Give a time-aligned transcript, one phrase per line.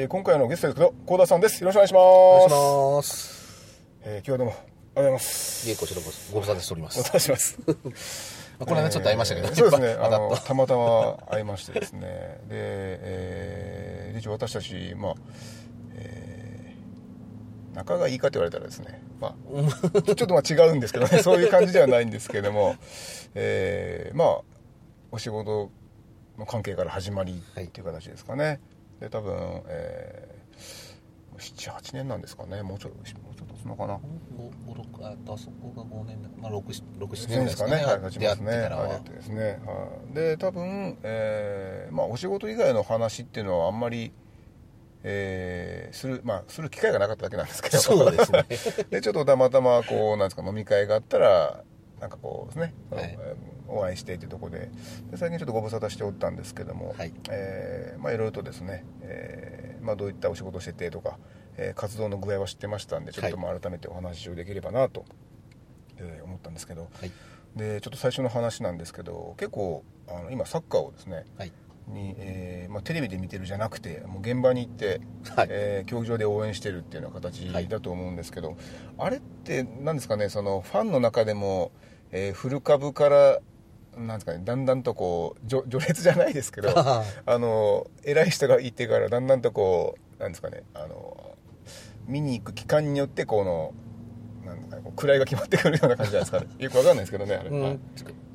[0.00, 1.62] えー、今回のゲストですけど、高田さんです。
[1.62, 2.54] よろしくお願いしおます。
[2.54, 3.82] 願いします。
[4.02, 5.68] えー、今日はどうも、ありがとうございます。
[5.68, 7.02] いえ、こちらこそご無沙汰しておりまおす。
[7.02, 7.58] 願いします。
[7.68, 7.74] ま
[8.60, 12.00] あこれはね、ちょっと会いましたけど、えーそうですね、 あの、たまたま会いましてですね。
[12.00, 12.08] で、
[12.48, 15.14] えー、で一応私たち、まあ、
[15.96, 22.76] えー、仲がいいかと言われたらですね、まあ、ちょっとまあ違うんですけどね、 そういう感じではないんですけども、
[23.34, 24.40] えー、まあ、
[25.12, 25.70] お仕事
[26.38, 28.60] の関係から始まりっていう形ですかね。
[29.00, 33.98] で、多分、えー、7、8年なんですかね、もうちょっと、もうちょっと経つのかな。
[34.36, 38.68] 五五六あとあそこが5年だまあ6、6、7そう年ですかね、はい、立ちますね。
[39.10, 39.60] ですね。
[39.64, 40.14] はい。
[40.14, 44.12] で、多分、えーまあ、お仕事以外の話っていうのはあんまり、
[45.02, 47.78] えーする、まあ、する機会がなかっただけなんですけど。
[47.78, 48.44] そうですね。
[48.90, 51.64] で、ちょっとたまたま、こう、なんですか、飲み会があったら、
[52.00, 53.04] なんかこうですね、はい。
[53.18, 54.68] えーお会いしてっていうところで。
[55.12, 57.12] で、最近ちょっとご無沙汰しておったんですけども、はい。
[57.30, 61.18] えーまあ、いろいろとですね、えーまあ、どういったお仕事をしててとか、
[61.56, 65.04] えー活動の具合は知ってましたんで、ちょっとまあ改めてお話をできればなと、
[65.98, 67.12] えー思ったんですけど、はい。
[67.54, 71.52] でちょっと最初の話なんですけど結構あの今サッカーをですねはい。
[71.88, 75.00] に、えーまあ、テレビで見てるじゃなくてもう現場に行って、
[75.36, 75.48] はい。
[75.48, 77.68] えー競技場で応援してるっていうような形はい。
[77.68, 78.56] だと思うんですけど、
[78.98, 81.70] あれって何ですかねそのファンの中でも、
[82.12, 83.40] えーフル株から
[83.96, 91.36] なんですかねだんだんとこう序序列じゃないですけど あの偉い人がいてからだんだんとこうなんですかねあの
[92.06, 93.74] 見に行く期間によってこの
[94.44, 96.40] なんかねこう位が決まってくるような感じじゃないですか。
[96.40, 97.60] ね よくわかんないですけどねあれ、はい。
[97.60, 97.80] うん、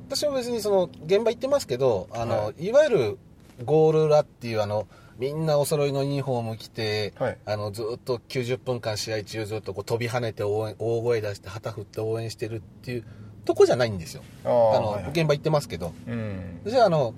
[0.08, 2.72] 私は別にその現場行ってますけど、あの、、はい。
[2.72, 3.18] わゆる
[3.64, 4.86] ゴール裏っていうあの、
[5.18, 7.38] みんなお揃いのユニフォーム着て、はい。
[7.44, 13.04] あのずっと90分間試合中ずっとこう飛び跳ねて応援大声出して旗振って応援してるっていう
[13.46, 14.22] とこじゃないんですよ。
[14.44, 15.10] ああの、ーはいはい。
[15.12, 15.94] 現場行ってますけど。
[16.06, 16.60] うん。
[16.66, 17.14] じゃああの、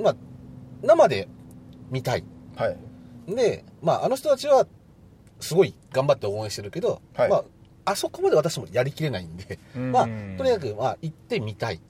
[0.00, 0.16] まあ、
[0.82, 1.28] 生で
[1.90, 2.24] 見たい。
[2.56, 2.76] はい。
[3.28, 4.66] で、まあ、あの人たちは
[5.40, 7.28] すごい頑張って応援してるけど、はい。
[7.28, 7.44] まあ、
[7.84, 9.92] あそこまで私もやりきれないんで、うん。
[9.92, 10.10] まあ、と
[10.44, 11.82] にかく、まあ、行ってみたいと。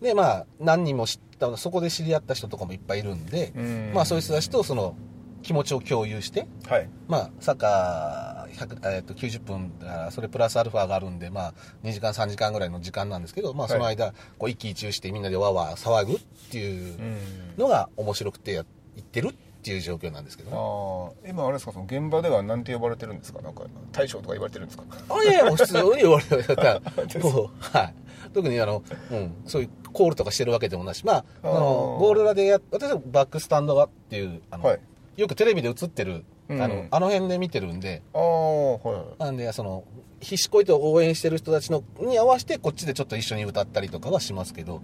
[0.00, 3.92] で、まあ、何人も知った、そこで知り合った人とかもいっぱいいるんで、うん。
[3.94, 4.96] まあ、そういう人たちとその
[5.42, 6.88] 気持ちを共有して、はい。
[7.08, 9.72] まあ、サッカー100、えー、と90分
[10.10, 11.54] それプラスアルファがあるんで、まあ、
[11.84, 13.72] 2時間、3時間ぐらいの時間なんですけど、まあ、はい。
[13.72, 16.18] その間、こう一喜一憂してみんなでわーわー騒ぐっ
[16.50, 17.18] ていううん。
[17.58, 18.66] のが面白くてやっ
[19.12, 19.32] てるっ
[19.62, 20.56] ていう状況なんですけどね。
[20.56, 23.40] ああ今あれですかその現場では何て呼ばれてるんですか？
[23.42, 24.84] なんか大将とか言われてるんですか？
[25.08, 26.80] あいやいや、普通に言われたら、
[27.22, 27.94] もう、はい。
[28.32, 34.80] 特にあの、うん、そういうコールとかしてるわけでもないし、まあ、あの、ゴール裏でや、私はバックスタンドがっていう、あの、はい
[35.16, 36.62] よくテレビで映ってる、うん。
[36.62, 39.84] あの、あの辺で見てるんで、ああはいなんで、その、
[40.20, 44.80] 必死こいと応援してる人たちのに合わせて、こっちでちょっと一緒に歌ったりとかはしますけど、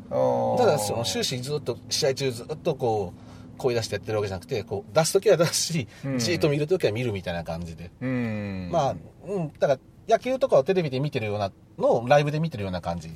[0.58, 6.18] ただ、その、終始ずっと、試合中ずっとこう、声出してやってるわけじゃなくて、こう、出すときは出すし、うん。
[6.18, 7.90] じーっと見るときは見るみたいな感じで。
[8.00, 8.68] うん。
[8.72, 9.78] まあ、うん、だから、
[10.08, 13.10] 野球とかをテレビで見てるようなのをライブで見てるような感じ。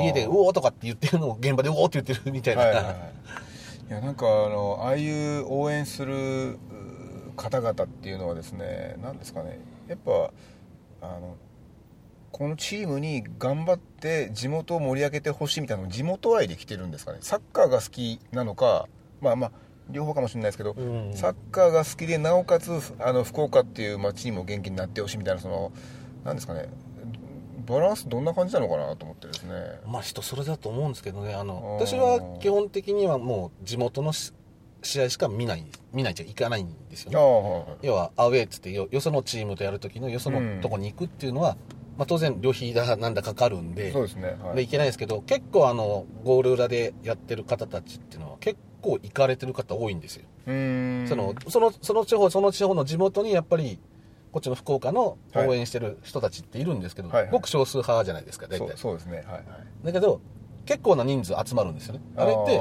[0.00, 2.62] 家で、うおーとかって言ってるのを現場でうおーって言ってるみたいな。
[2.62, 2.94] はいはいはい
[3.88, 6.58] いやなんかあのああいう応援するう
[7.36, 10.30] 方々っていうのはですね何ですかねやっぱ
[11.00, 11.36] あの
[12.32, 17.18] このチームに頑張って地元を盛り上げてほしいみたいなの地元愛で来てるんですかね。
[17.22, 18.86] サッカーが好きなのか
[19.20, 19.52] まあまあ
[19.88, 21.14] 両方かもしれないですけど、うん。
[21.14, 25.72] サッカーが好きでなおかつあの福岡っていう街にも元気になってほしいみたいなその
[26.24, 26.68] なんですかね
[27.68, 29.52] バランスどんな感じなのかなと思ってですね。
[29.86, 34.32] まあ人それだと思うんですけどね、あの、私は基本的にはもう地元のし
[34.82, 37.16] 試合しか見ない、見ないじゃ行かないんですよね。
[37.16, 37.86] はいはい。
[37.86, 41.56] 要はアウェーっつってよ、よそのチームとやるときのよそのとこに行くっていうのは、
[41.98, 44.56] まあ当然旅費だなんだかかるんで、そうですねはい。
[44.56, 50.24] で行けないですけど、結構あの、ゴール裏でやってる方たちっていうのは結構行かれてる方多いんですよ。
[50.46, 51.08] うーん。
[51.08, 53.78] そのそのその地方その地方の地元にやっぱり
[54.38, 55.48] こっちの福岡のはい。
[55.48, 57.30] 応援してる人たちっているんですけど、はいはい。
[57.32, 58.76] ごく少数派じゃないですか大体。
[58.76, 59.18] そうですね。
[59.18, 59.44] はいはい。
[59.84, 60.20] だけど
[60.64, 62.00] 結構な人数集まるんですよね。
[62.16, 62.58] あれって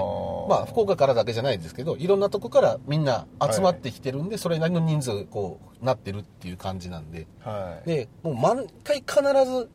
[0.50, 7.28] まあ福岡からだけじゃないですけどいろんなとこからみんな集まってきてるんで、それなりの人数こうなってるっていう感じなんで。
[7.42, 7.88] はい。
[7.88, 9.70] でもう毎回必ず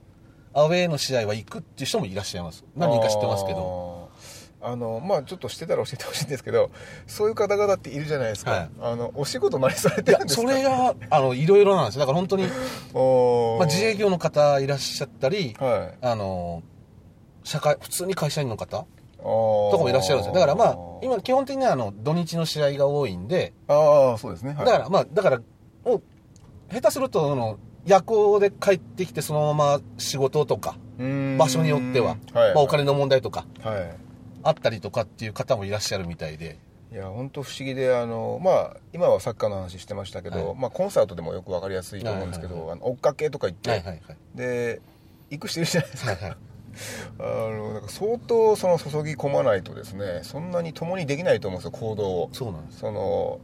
[0.55, 2.65] アウェーの試合は行くっていう人もいらっしゃいます。
[2.75, 3.59] 何人か知ってますけど。
[3.59, 4.12] ど
[4.63, 6.71] あのまあちょっとしてたら教えてほしいんですけど
[7.07, 8.71] そういう方々っているじゃないですか、はい。
[8.81, 10.43] あのお仕事何されてるんですか？
[10.43, 12.01] それがあのいろいろなんですよ。
[12.01, 16.07] だから本当に、まあ、自営業の方いらっしゃったり、はい。
[16.07, 16.63] あの
[17.45, 18.87] 社会普通に会社員の方と
[19.73, 20.35] とかもいらっしゃるんですよ。
[20.35, 25.41] だからまあ今基本的にはあの土日の試合が多いんでああそうですね、はい、だからまあだから
[25.85, 26.03] もう
[26.73, 30.77] 下手するとあの夜行で帰ってきてそのまま仕事とか
[31.39, 32.55] 場所によっては、はい。
[32.55, 33.97] まあ、お金の問題とかはい
[34.43, 36.59] あったりとかっていう方もいらっしゃるみたいで。
[36.93, 40.57] いや本当不思議であの、まあ、今はサッカーの話してましたけど、はい。
[40.59, 44.17] まあ、コンサートでもよく分かりやすいと思うんですけど、はいはいあの追っかけとか言って、はいはいはい。
[44.35, 44.81] で
[45.31, 46.13] 行く人いるじゃないですか。
[46.13, 46.37] はいはい。
[47.19, 52.31] あのなんか相当その注ぎ込まないとですねそんなに共にできないと思うんですよ行動を。
[52.33, 52.81] そうなんです。
[52.81, 53.41] その好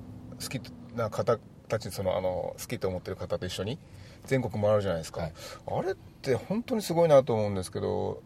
[0.51, 0.61] き
[0.95, 3.79] な方たちそのあの好きと思ってる方と一緒に
[4.27, 5.33] 全国回るじゃないですか、はい。
[5.67, 8.23] あれって本当にすごいなと思うんですけど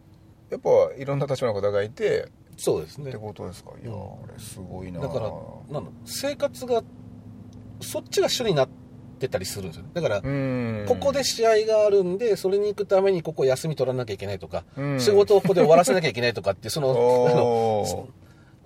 [0.49, 3.09] やっぱいろんな立場の方がいてそうですね。
[3.09, 3.71] ってことですか？
[3.81, 4.99] いやうんあれすごいな。
[4.99, 5.31] だから
[5.71, 6.83] なんだ生活が
[7.81, 8.69] そっちが主になっ
[9.19, 10.85] てたりするんですよだから、うん。
[10.87, 14.99] ここで試合があるんでそれに行くためにここ休み取らなきゃいけないとか、うん。
[14.99, 18.07] 仕事をここで終わらせなきゃいけないとかってその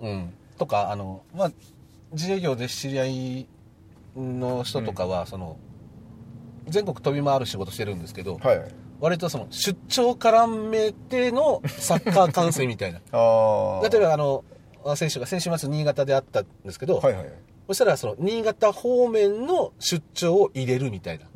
[0.00, 1.52] うん、とかあの、まあ、
[2.12, 3.46] 自営業で知り合い
[4.16, 5.56] の人とかは、その
[6.68, 12.98] 全国飛び回る仕事してるんですけど、ーはい割とその出張絡めてのサッカー観戦みたいな。
[12.98, 14.44] 例えばあの
[14.96, 17.32] 選手が先週末新潟であったんですけど、はいはい
[17.68, 21.26] そしたらその新潟方面の出張を入れるみたいな。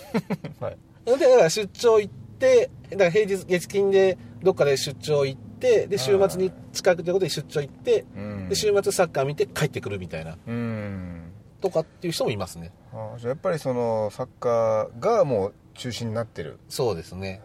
[0.66, 0.78] はい。
[1.04, 8.48] でだから出張行ってだから平日月金でどっかで出張行ってで週末に近くということで出張行ってうん。
[8.48, 10.38] で週末サッカー見て帰ってくるみたいな。
[10.46, 11.32] うん。
[11.60, 12.72] とかっていう人もいますね。
[12.94, 16.58] あーじゃあやっぱりそのサッカーがもう中心になってる。
[16.68, 17.42] そうですね。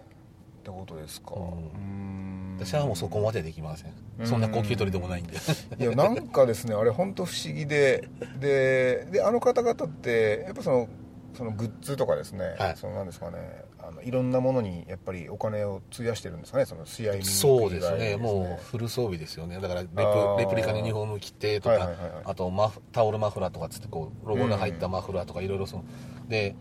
[0.60, 1.34] ってことですか。
[1.36, 1.42] うん。
[1.42, 2.58] うん。
[2.60, 3.94] 私はもうそこまでできません。
[4.20, 4.28] うん。
[4.28, 5.38] そんな高級取りでもないんで。
[5.80, 8.10] いやなんかですねあれ本当不思議で。
[8.40, 10.90] でであの方々ってやっぱその
[11.34, 12.78] そのグッズとかですね、はい。
[12.78, 13.66] そのなんですかね。
[13.80, 16.66] あのいろんなものにやっぱりお金を費やしてるんですかね。
[16.66, 18.18] その試合見に行くそうですね。
[18.18, 19.60] もうフル装備ですよね。
[19.62, 19.96] だからレプ
[20.40, 22.22] レプリカのユニフォーム着てとか、はいはいはいはい。
[22.26, 25.86] あとマフタオルマフラーとかっつってこうロゴが入ったマフラーとかいろいろその
[26.28, 26.56] で、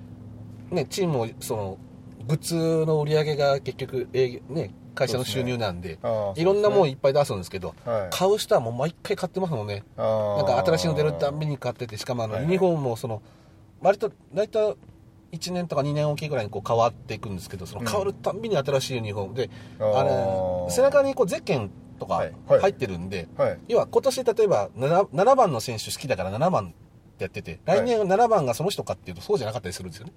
[0.70, 1.78] ね、チームもその
[2.26, 8.08] グッズの売り上げが結局営業、ね、会社の収入なんであーいろんなもんいっぱい出すんですけどはい。
[8.10, 9.84] 買う人はもう毎回買ってますもんね。
[9.96, 12.42] なんか新しいの出るたんびに買っててしかもあのはい。
[12.42, 13.22] はいユニフォームもその
[13.80, 14.74] 割と大体
[15.32, 17.86] 1年とか2年おきぐらいにこう変わっていくんですけどそのうん。
[17.86, 19.34] 変わるたんびに新しいユニフォーム。
[19.34, 19.98] で、あー。
[19.98, 22.32] あれ背中にこうゼッケンとかはい。
[22.48, 22.60] はい。
[22.60, 23.58] 入ってるんで、はい。
[23.68, 26.74] 要は今年例えば 7, 7番の選手好きだから7番
[27.24, 30.12] やってて来年7番がその人かっていうとそうじゃなかったりするんですよね、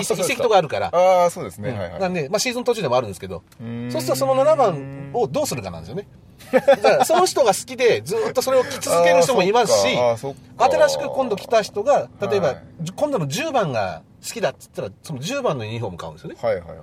[0.00, 0.88] 移籍とかあるから。
[0.88, 1.78] ああそうですね、うん。
[1.78, 2.00] はいはい。
[2.00, 3.42] なんで、まあ、シーズン途中でもあるんですけど
[3.90, 6.06] そうするとその7番をどうするかなんですよね。
[6.52, 9.96] だからその人が好きでずっとそれを着続ける人もいますし
[10.58, 12.62] 新しく今度来た人が例えば、はい。
[12.94, 16.78] 今度の10番が好きだっつったらその10番のユニフォーム買うんですよね、はいはいはい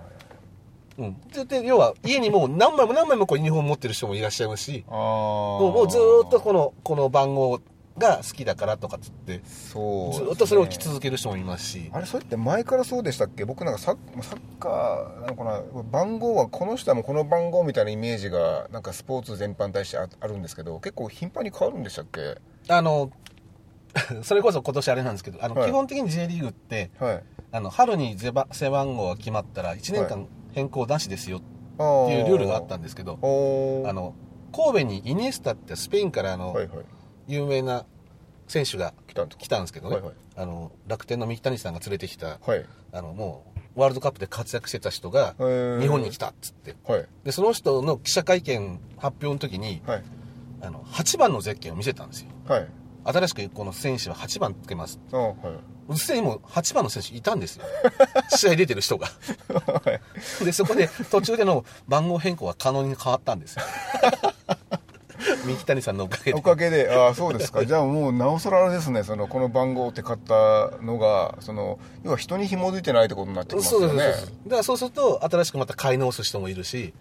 [0.99, 7.61] うん、でで要は家にもう何枚も何枚もこうユニフォーム持ってる人もいらっしゃいますしもうもうずーっとこのこの番号
[7.99, 10.13] が好きだからとかっつってそうね。
[10.17, 11.89] ずーっとそれを着続ける人もいますし。
[11.93, 13.45] あれそれって前からそうでしたっけ？
[13.45, 15.61] 僕なんかサッサッカーなのかな？
[15.91, 22.37] 番号はこの人はもうこの番号みたいなイメージがなんかスポーツ全般に対してああるんですけど結構頻繁に変わるんでしたっけ？
[22.73, 23.11] あの
[24.23, 25.69] それこそ今年あれなんですけどあの、はい。
[25.69, 27.23] 基本的に J リーグってはい。
[27.51, 31.41] あの春に背番背番号が決まったら1年間変更なしですよっ
[31.77, 33.89] ていうルールがあったんですけどおー。
[33.89, 34.13] あの
[34.55, 36.77] 神戸にイニエスタってスペインからあの、はいはい
[37.29, 37.85] 有名な
[38.47, 39.13] 選手が来
[39.47, 40.13] たんですけどね、はいはい。
[40.35, 42.65] あの楽天の三木谷さんが連れてきたはい。
[42.91, 43.45] あのも
[43.75, 45.35] うワールドカップで活躍してた人が
[45.79, 46.75] 日本に来たっつって。
[46.85, 47.05] はい。
[47.23, 50.03] でその人の記者会見発表の時にはい。
[50.61, 52.29] あの8番のゼッケンを見せたんですよ。
[52.47, 52.67] はい。
[53.05, 55.33] 新しくこの選手は8番つけますあは
[55.91, 55.97] い。
[55.97, 57.65] すでにもう8番の選手いたんですよ。
[58.35, 59.07] 試合出てる人が。
[59.07, 59.99] は
[60.41, 60.45] い。
[60.45, 63.63] でそこで途中での番号変更が可能に変わったんですよ
[65.45, 66.37] 三木谷さんのおかげで。
[66.37, 67.65] おかげでああそうですか。
[67.65, 69.03] じゃあもうなおさらですね。
[69.03, 73.87] そのこの番号って買ったのがその要は人に紐づいてないってことになってきますよね。
[73.87, 76.93] そうですだからそうすると新しくまた買い直す人もいるし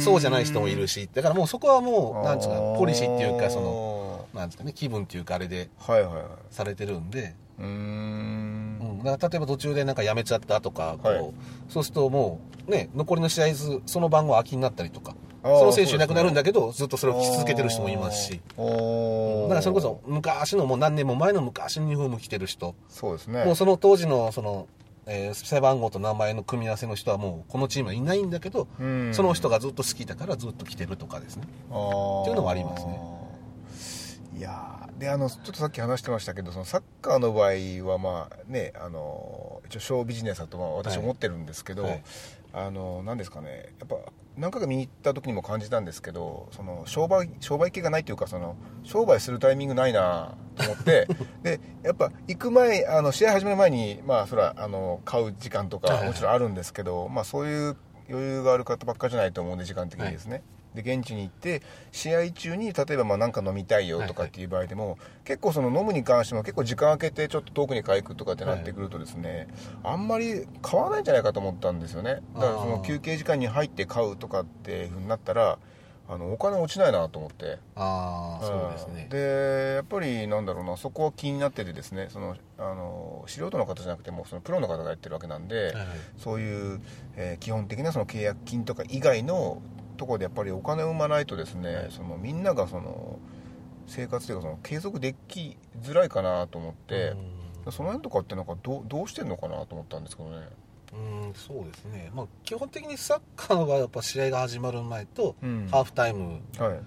[0.00, 6.24] そうじゃない人もいるしだからもうそこはもうなんつうかポリシーっていうかそのなんですかね気分っていうかあれではいはいはい。
[6.50, 8.78] されてるんで、うーうん。
[8.78, 11.30] ん、だから例えば途中でなんかやめちゃったとかこう、はい。
[11.70, 15.14] そうするともうね残りの試合数その番号空きになったりとか
[15.58, 18.40] その選手いなくなるんだけど、ずっとそれを着続けてる人もいますし。
[18.56, 23.44] だからそれこそ昔のもう何年も前の昔のユニフォーム着てる人、そうですね。
[23.44, 24.66] もうその当時のその、
[25.06, 29.14] えー背番号と名前の組み合わせの人はもうこのチームはいないんだけど、うん。
[29.14, 31.44] その人がずっと好きだからずっと着てるとかですね。
[31.44, 31.50] って
[32.30, 33.00] いうのもありますね。
[34.36, 41.04] いやーであのちょっとさっき話してましたけどそのサッカーの場合はまあねあの一応ショービジネスだとまあ私はい。
[41.04, 42.02] 思ってるんですけど、はい
[42.66, 43.74] あの何ですかね。
[43.78, 43.96] やっぱ
[44.36, 51.08] 何回か見に行った時にも感じたんですけどその商売商売系がないというかその商売するタイミングないなと思って
[51.42, 56.08] でやっぱ行く前あの試合始める前にまあそれはあの買う時間とかはいはいはい。
[56.10, 57.76] もちろんあるんですけど、まあそういう
[58.08, 60.42] 余裕がある方ばっかじゃないと思うんで時間的にですね、
[60.74, 69.48] で現地に行って試合中に例えばまあなんか飲みたいよとかっていう場合でも、結構その飲むに関しても結構時間空けてちょっと遠くに帰くとかってなってくるとですね、
[69.82, 72.20] あんまり買わないんじゃないかと思ったんですよね。
[72.34, 75.58] だからその休憩時間に入って買うとかっていうふうになったら
[76.10, 77.58] あのお金落ちないなと思って。
[77.76, 79.04] ああそうですね。
[79.04, 79.08] ん。
[79.10, 85.86] でやっぱりなんだろうなそこは気になっててですねそのあの素人の方じゃなくてもそのプロの方がやってるわけなんで、はいはい。
[86.16, 86.80] そういう、
[87.16, 89.60] えー基本的なその契約金とか以外の
[89.98, 91.86] ところでやっぱりお金を生まないとですね、はい。
[91.90, 93.18] そのみんながその
[93.86, 97.14] 生活というかその継続できづらいかなと思って、
[97.70, 100.36] その辺とかってなんかどうどうしてんのかなと思ったんですけどね。
[100.36, 100.42] うん
[100.92, 105.68] うんそうですね、まあ、基本的にサッカーの場合はやっぱ試合が始まる前とうん。
[105.70, 106.80] ハーフタイムはい。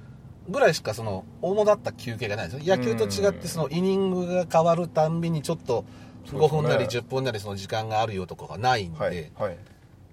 [0.49, 2.75] ぐらいしかその主だった休憩がないですよ。
[2.75, 5.85] 野球と違ってそのイニングが変わるたんびにちょっと
[6.25, 6.99] 5分なりそうですね。
[7.01, 9.31] 10分なりその時間があるよとかがないんで、はい。
[9.35, 9.57] はい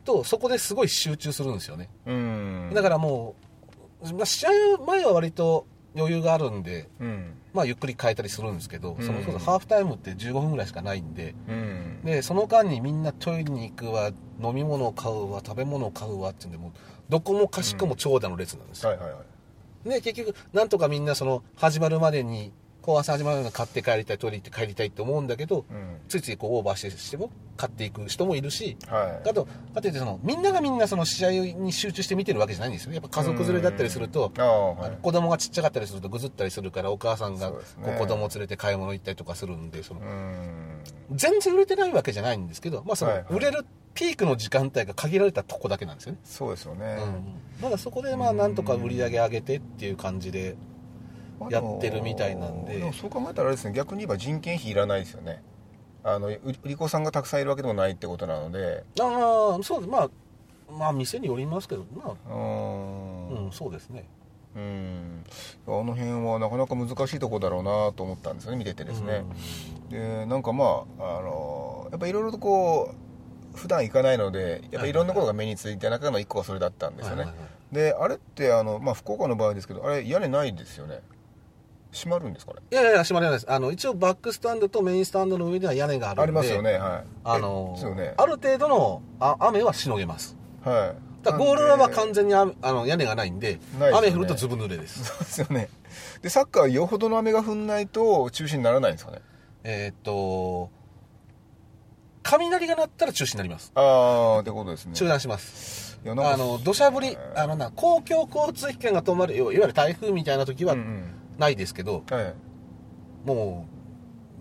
[0.08, 1.90] とそこですごい集中するんですよね。
[2.06, 2.70] うん。
[2.74, 3.36] だからも
[4.02, 4.50] う、まあ、試合
[4.86, 7.34] 前は割と余裕があるんで、うん。
[7.52, 9.04] まあ、ゆっくり変えたりするんですけど、うん。
[9.04, 12.00] そのそのハーフタイムって15分ぐらいしかないんでうん。
[12.04, 14.10] でその間にみんなトイレに行くわ
[14.42, 16.72] 飲み物を買うわ食べ物を買うわっていうんでもう
[17.10, 19.16] どこもかしこも長蛇の列なんですよ、はいはいは
[19.86, 19.88] い。
[19.90, 22.52] で結局なんとかみんなその始まるまでに
[22.88, 25.99] 後半戦始まるまでに買って帰りたいトイレ行って帰りたいと思うんだけど、うん。
[26.09, 29.28] ついついこうオーバーしてしても買っていく人もいるしはい。
[29.28, 32.90] あとかといってそのみんながみんなその試合に集中して見てるわけじゃないんですよ。
[32.92, 35.02] ねやっぱ家族連れだったりするとはい。
[35.02, 37.61] 子供がちっちゃかったりするとぐずったりするからお母さんがこ
[37.95, 40.80] う子供連れて買い物行ったりとかするんでそのうん。
[41.12, 50.54] 全然売れてないわけじゃないんですけど、まあ、その売れるピークの時間帯が限られたとこだけなんですよね、そうですよね、うん、だからそこでまあなんとか売り上げ上げてっていう感じで
[51.50, 52.78] やってるみたいなんで。
[52.78, 55.42] もそう考えたらあれですね逆に言えば人件費いらないですよね。
[56.04, 58.85] あのう売り子さんがたくさんいるわけでもないってことなので。
[59.00, 60.11] ああそうまあ
[60.71, 63.45] まあ店によりますけどまあうーん。
[63.47, 64.07] うんそうですね。
[64.57, 65.25] うん。
[65.66, 69.25] あの辺はなかなか難しいとこだろうなと思ったんですよね見ててですね、
[69.90, 72.95] でなんかまああのやっぱいろいろとこ
[73.54, 77.26] う普段行かないのでやっぱいろんなことが目について中の一個がそれだったんですよね、
[77.73, 81.00] であれってあの、まあ、福岡の場合ですけどあれ屋根ないですよね
[81.92, 87.04] 閉まるんですかねいやいや閉まりないですあの一応バックスタンドとメインスタンドの上には屋根があるんでありますよねはい。
[87.25, 88.14] あのえですよね。
[88.16, 90.37] ある程度のあ雨はしのげます。
[90.64, 91.25] はい。
[91.25, 93.61] だゴール裏は完全全に雨あの屋根がないんでね。
[93.92, 95.04] 雨降るとずぶ濡れです。
[95.04, 95.68] そうですよね。
[96.23, 99.21] でサッカーはよほどの雨が降んないと中止にならないんですかね？
[99.64, 100.71] えーっと
[102.23, 103.73] 雷が鳴ったら中止になります。
[103.75, 104.92] ああってことですね。
[104.95, 105.99] 中断します。
[106.04, 111.04] いやなんかあの土砂降りあのな公共交通機関が止まるいわゆる台風みたいな時はうんうん
[111.38, 112.35] ないですけど、はい
[113.25, 113.78] もう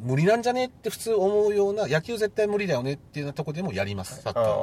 [0.08, 4.54] 無理なんじゃねって普通思うような野球絶対無理だよねっていうようなとこでもやりますサッカああー。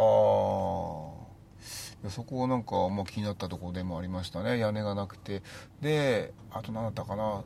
[2.11, 5.43] そこはなんか、まあ、気になったところでもありましたね屋根がなくて。
[5.81, 7.43] であと何だったかな。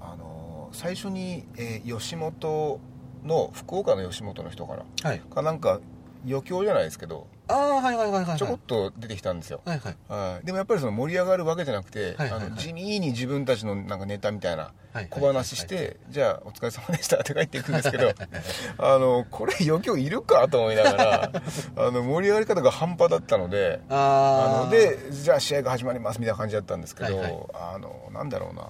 [0.00, 2.80] あの最初に、えー吉本
[3.24, 4.84] の福岡の吉本の人から。
[5.02, 5.20] はい。
[5.20, 5.80] かなんか
[6.26, 8.38] 余興じゃないですけどああはいはいはいはいはい。
[8.38, 9.96] ちょこっと出てきたんですよ、はいはい。
[10.08, 12.46] はい、でもやっぱりその盛り上がるわけじゃなくて、はいはいはい。
[12.46, 18.10] あの地味に自分たちのなんかネタみたいなはい小話して、じゃあお疲れ様でしたって帰っていくんですけど
[18.78, 21.30] あのこれ余興いるかと思いながら
[21.76, 27.46] あの盛り上がり方が半端だったのであのでじゃあ試合が始まりますみたいな感じだったんですけど、はいはい。
[27.54, 28.68] あのなんだろうな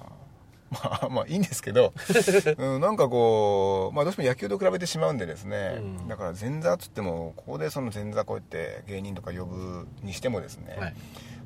[0.71, 1.93] まあまあいいんですけど、
[2.57, 6.07] うん、なんかこう、まあ、どうしても野球と比べてしまうんでですね、うん。
[6.07, 10.95] だから前座っつってもここでその前座こうやって芸人とか呼ぶにしてもですね、はい。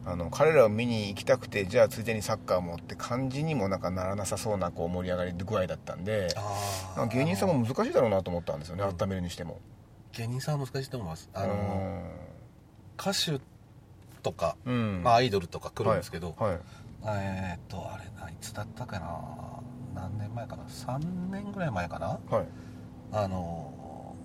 [0.03, 6.29] あの彼らを見に行きたくてじゃあついでにサッカーもって感じにもなんかならなさそうなこう盛り上がり具合だったんでん
[6.95, 8.89] か芸人さんも難しいだろうなと思ったんですよね、うん。
[8.89, 9.59] 温めるにしても。
[10.13, 11.29] 芸人さんは難しいと思います。
[11.33, 12.03] あうのん。
[12.99, 13.39] 歌手
[14.23, 15.01] とか、うん。
[15.03, 16.59] まあ、アイドルとか来るんですけど、はい、はい
[17.05, 20.01] えーっとあれないつだったかな。
[20.01, 20.63] 何年前かな。
[20.63, 22.20] 3年ぐらい前かな。
[22.29, 22.46] はい。
[23.12, 24.15] あの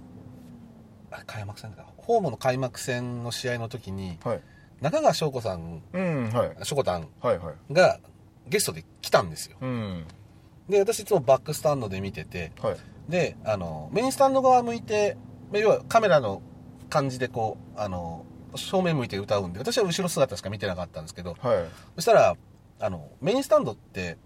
[1.11, 1.83] あれ開幕戦だ。
[1.83, 4.40] かホームの開幕戦の試合の時にはい。
[4.80, 6.64] 中川翔子さんうんはい。
[6.64, 7.09] しょこたん
[7.73, 7.99] が
[8.47, 9.56] ゲストで来たんですよ。
[9.61, 10.04] うん。
[10.68, 12.76] で私いつもバックスタンドで見ててはい。
[13.09, 15.16] であのメインスタンド側向いて
[15.52, 16.42] 要はカメラの
[16.90, 18.25] 感じでこうあの
[18.56, 21.64] 正面向いて歌うんで私は後ろ姿しか見てなかったんですけどはい。
[21.97, 22.37] そしたら
[22.78, 24.18] あのメインスタンドって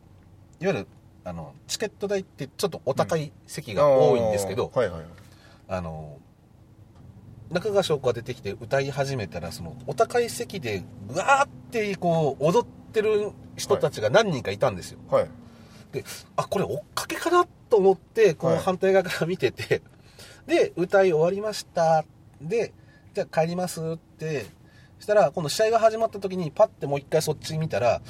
[0.61, 0.87] いわゆる
[1.25, 5.02] あのチケット代ってちょっとお高い席が多いんですけど、はいはい。
[5.69, 6.19] あの
[7.50, 15.28] 中川翔子が出てきて歌い始めたらそのお高い席でぐわーってこう踊ってる人たちが何人かいたんですよ、はい。
[15.92, 16.04] で
[16.37, 18.61] あこれ追っかけかなと思ってこうはい。
[18.61, 19.83] 反対側から見てて、
[20.47, 22.04] で歌い終わりました。
[22.40, 22.73] で
[23.14, 24.47] じゃあ帰りますって
[25.00, 28.00] したら今度試合が始まった時にパッてもう一回そっち見たら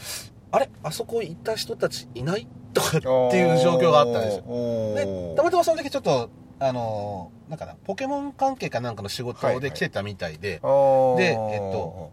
[0.53, 0.69] あれ？
[0.83, 2.47] あそこ行った人たちいない？
[2.75, 3.07] とかって
[3.37, 4.45] いう状況があったんですよ。
[4.45, 4.95] よ
[5.33, 6.29] でたまたまその時ちょっと
[6.59, 9.63] あのーなんかなポケモン関係かなんかの仕事はいはい。
[9.63, 12.13] で来てたみたいで、ででえっと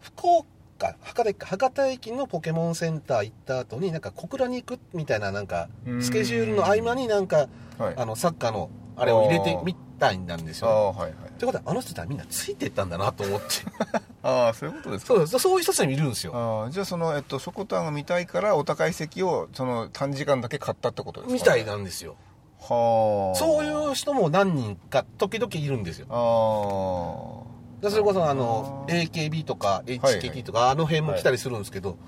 [0.00, 6.02] 福岡博多駅博多駅のポケモンセンター行った後になんか小倉に行くみたいななんかうん。
[6.02, 7.48] スケジュールの合間になんか
[7.78, 7.94] はい。
[7.96, 13.46] あのサッカーのあれを入れてみたいなんですあよ、ーはいはいってことはあの人たちはみんなついてったんだなと思って。
[14.22, 15.14] ああそういうことですか。
[15.14, 16.32] そうそうそういう人たちもいるんですよ。
[16.34, 21.34] ああじゃあそのえっとショコタンが見たいからお高い席をその短時間だけ買ったってことですか？
[21.34, 22.16] みたいなんですよ。
[22.60, 23.38] はあ。
[23.38, 26.06] そういう人も何人か時々いるんですよ。
[26.10, 31.98] あだからそれこそあの AKB とか HKT とかあの辺も来たりするんですけど、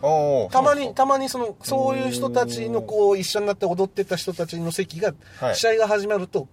[0.51, 5.57] たまにたまにそのそういう人たちのこう一緒になって踊ってた人たちの席がはい。
[5.57, 6.49] 試合が始まると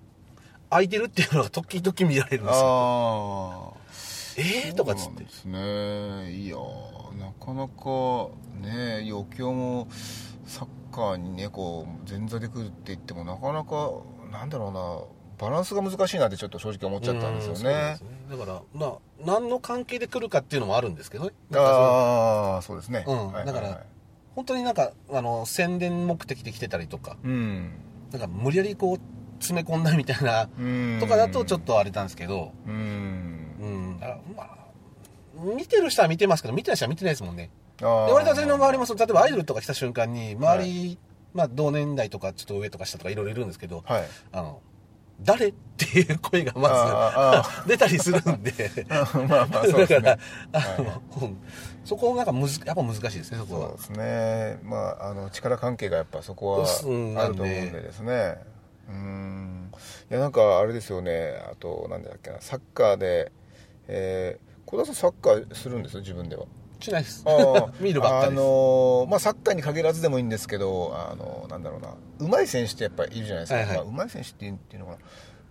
[0.73, 3.73] 空いてるっていうのが時々見られるんですよ。
[3.75, 3.83] ああ
[4.35, 4.73] えー？
[4.73, 5.23] とかっつって。
[5.23, 6.31] ですね。
[6.31, 9.87] いやーなかなかね余興も
[10.45, 13.91] サッカーにねこう前座で来るって言ってもなかなか
[14.31, 17.59] なんだろうなバランスが難しいなってちょっと正直思っちゃったんですよね。
[17.97, 18.37] すね。
[18.37, 23.31] だからまあ何の関係で来るかっていうのもあるんですけどああそうですね、うん。
[23.31, 23.45] はい。
[23.45, 23.83] だから
[24.35, 27.17] 本当になんかあの宣伝目的で来てたりとか。
[27.23, 27.73] うん。
[28.11, 28.99] なんか無理やりこう
[29.43, 30.97] 詰め込んだみたいなうん。
[30.99, 32.53] とかだとちょっとあれなんですけど。
[32.65, 33.55] うん。
[33.59, 33.99] うん。
[33.99, 34.63] だからまあ
[35.55, 37.49] 見てる人は見てますけど見てない人は見てないですもんね。
[37.77, 40.97] で割と私の周りもその例えばアイドルとか来た瞬間に周り、
[41.33, 44.03] まあ同年代とかちょっと上とか下とかいろいろいるんですけど、はい。
[44.31, 44.61] あの
[45.21, 48.53] 誰っていう声がまあず 出たりするんで。
[49.27, 50.01] まあまあそうですね。
[50.01, 50.19] だか
[50.53, 51.37] らあの、うん。
[51.85, 53.67] そこなんかむずやっぱ難しいですねそこは。
[53.69, 54.59] そうですね。
[54.63, 58.37] まああの力関係がやっぱそこはうんあると思うんでですね
[58.89, 59.71] うん。
[60.09, 61.41] いやなんかあれですよね。
[61.51, 62.41] あとなんだっけな。
[62.41, 63.31] サッカーで
[63.87, 66.45] えー、小田さんサッカーするんですよ自分では。
[66.79, 67.25] しないです。
[67.79, 71.95] 見るばっかりあのーまあ、サッカーに限らずでもいいんですけど、あのなんだろうな。
[72.19, 73.77] 上手い選手ってやっぱりいるじゃないですか、はいはい。
[73.77, 74.97] まあ、上手い選手っていうのか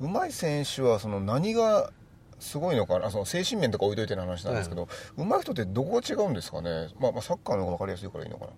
[0.01, 0.21] な。
[0.21, 1.91] 上手い選手はその何が
[2.39, 3.11] すごいのかな。
[3.11, 8.51] その精神面とか置いといての話なんですけど、上手い人ってどこが違うんですかね、まあ、まあサッカーの方が分かりやすいからいいのかな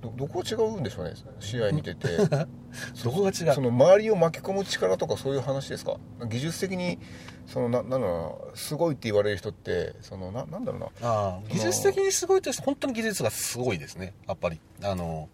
[0.00, 2.08] どどこが違うんでしょうね試合見てて。
[3.04, 3.54] どこが違う？
[3.54, 5.96] その周りを巻き込む力とかそういう話ですか？
[6.28, 6.98] 技術的に
[7.46, 10.86] そのななんだろうなすごいって言われる人ってそのななんだろうな。
[11.02, 14.14] あー技術的にすごいとして本当に技術がすごいですね。
[14.28, 14.60] やっぱり。
[14.84, 15.28] あの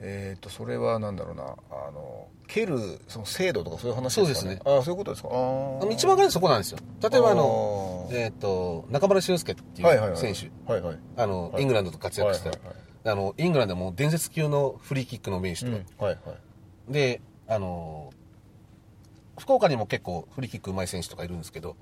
[0.00, 4.54] えー、とそれはなんだろうなあの蹴るその精度とかそういう話ですかね？
[4.54, 4.72] そうですね。
[4.76, 5.28] ああそういうことですか。
[5.28, 5.92] あー。
[5.92, 6.78] 一番分そこなんですよ。
[7.02, 10.46] 例えばあのえっ、と中村俊輔っていはいはいはいう選手、
[11.60, 15.70] イングランドと活躍した、はいはいあのイングランドでも伝説級のフリーキックの名手と。
[15.70, 16.32] はいか、うんはいは
[16.90, 16.92] い。
[16.92, 18.12] であの
[19.38, 21.76] 福岡にも結構フリーキックうまい選手とかいるんですけど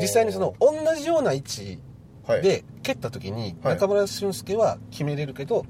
[0.00, 1.78] 実際にその同じような位置
[2.26, 2.42] はい。
[2.42, 3.74] で蹴った時にはい。
[3.74, 5.64] 中村俊輔は決めれるけど、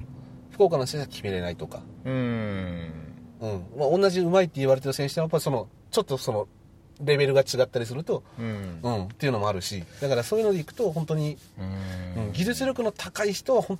[0.50, 2.92] 福岡の選手は決めれないとか、うーん。
[3.40, 3.66] うん。
[3.78, 6.48] まあ、同じうまいって言われてる選手はやっぱりそのちょっとその
[7.00, 8.80] レベルが違ったりすると、うん。
[8.82, 9.84] うん、っていうのもあるし。
[10.00, 11.38] だからそういうのでいくと本当に、
[12.16, 12.28] ううん。
[12.30, 12.32] ん。
[12.32, 13.78] 技術力の高い人はほん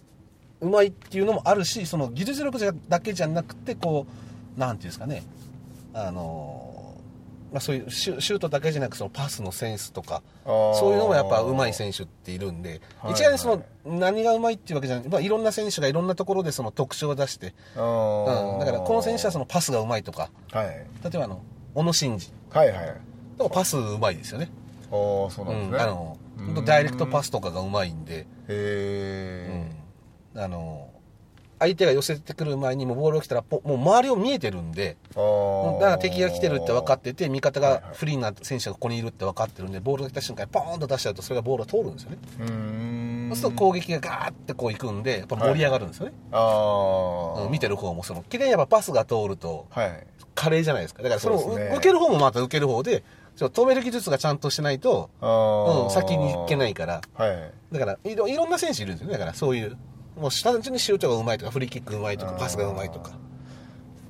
[0.61, 4.07] うまいっていうのもあるしその技術力じゃだけじゃなくてこ
[4.57, 5.23] うなんていうんですかね。
[5.95, 6.65] あの
[7.51, 20.29] まあ、そういうシュートだけじゃなくそのパスのセンスとかそういうのもやっぱ上手い選手っているんではい一概にその何が上手いっていうわけじゃない、まあ、いろんな選手がいろんなところでその特徴を出して、あうーん、だからこの選手はそのパスが上手いとか。
[20.53, 20.67] はい。
[20.67, 21.43] 例えばあの
[21.75, 22.33] 小野伸二。
[22.51, 22.97] はいはい。
[23.39, 24.51] とかパス上手いですよね。
[24.91, 25.81] ああそうなんですね、うん。
[25.81, 26.19] あの
[26.67, 29.78] ダイレクトパスとかがうまいんで、へえ、うん、
[30.39, 30.91] あの
[31.61, 35.21] 相手が寄せてくる前にもうボールが来たらポもう周りを見えてるんでだ
[35.81, 37.95] から敵が来てるって分かってて味方がはいはい。
[37.95, 42.19] フリーな選手がここにいるって分かってるんでボールが来た瞬間にポーンと出しちゃうとそれがボールが通るんですよね。
[43.31, 50.07] そうすると攻撃がガーってこう行くんでやっぱ盛り上がるんですよね、ああ、うん見てる方もその綺麗にやっぱパスが通るとはい。
[50.37, 51.03] 華麗じゃないですか。
[51.03, 53.03] だからその受ける方もまた受ける方で
[53.37, 57.01] 止める技術がちゃんとしてないと、うん、先に行けないから。
[57.15, 57.53] はい。
[57.73, 59.15] だからいろいろんな選手いるんですよね。
[59.15, 59.77] だからそういう
[60.19, 63.13] もう単純にシュートがうまいとかフリーキックうまいとかパスがうまいとか。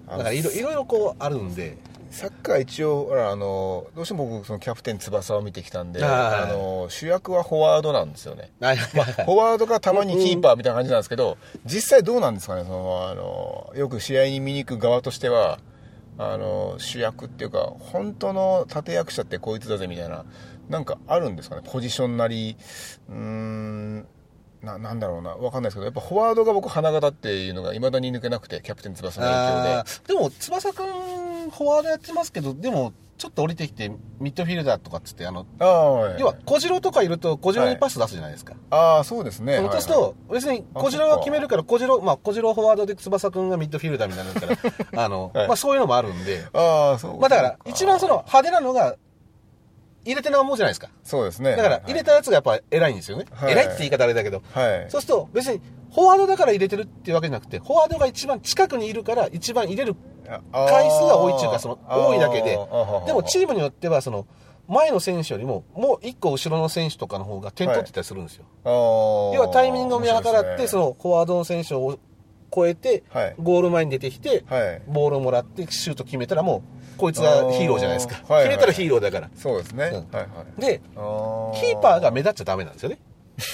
[0.07, 1.77] あだからいろいろこうあるんで。
[2.11, 6.09] サッカー一応あのどうしても僕そのキャプテン翼を見てきたんでは
[6.49, 8.51] いあの主役はフォワードなんですよね。
[8.61, 15.59] はいまあ、フォワードがたまにキーパーみたいな感じなんですけど、実際どうなんですかねそのあのよく試合に見に行く側としては
[16.17, 20.25] あの主役っていうか本当の立役者ってこいつだぜみたいな
[20.69, 22.57] なんかあるんですかねポジションなり
[23.09, 24.07] うーん
[24.63, 25.31] ななんだろうな。
[25.31, 30.15] わかんないですけどやっぱフォワードが僕花形っていうのがいまだに抜けなくてキャプテン翼の影響で。
[30.15, 33.91] でも翼くんフォワードやってますけどでもちょっと降りてきて
[34.21, 39.57] ミッドフィルダーとかっつってあのあ要は小次郎とかいると小次郎にパス出すじゃないですか、ああそうですね。
[39.57, 45.49] そうすると、別に小次郎が決めるから、小次郎、まあ、小次郎フォワードで翼くんがミッドフィルダーみたいになるから、あの、 はい。
[45.49, 48.95] まあ、そういうのもあるんで、ああそうまあ、だから、一番その派手なのが、
[50.05, 50.89] 入れてな思うじゃないですか。
[51.05, 51.57] そうですね。
[51.57, 53.27] だから、入れたやつがやっぱ偉いんですよね。
[53.33, 53.53] はい。
[53.53, 54.91] 偉いって言い方あれだけど、はい。
[54.91, 55.61] そうすると、別に、
[55.95, 59.97] フォワードだから入れてるっていうわけじゃなくて、フォワードが一番近くにいるから、一番入れる
[60.53, 62.59] 回数が多いっていうか、その、多いだけで、
[63.07, 64.27] でもチームによっては、その、
[64.69, 68.45] 前の選手よりも、もう一個後ろの選手とかの方が点取ってたりするんですよ。
[68.67, 71.99] 要要はタイミングを見計らって、そのフォワードの選手を
[72.55, 74.83] 超えてはい、ゴール前に出てきて、はい。
[74.89, 76.63] ボールをもらってシュート決めたらも
[76.97, 78.17] う、こいつがヒーローじゃないですか。
[78.17, 79.31] 決めたらヒーローだから。
[79.35, 80.17] そうですね、うん。
[80.17, 80.61] はいはい。
[80.61, 82.99] で、キーパーが目立っちゃダメなんですよね。